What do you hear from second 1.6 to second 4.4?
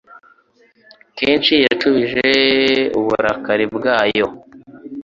yacubije uburakari bwayo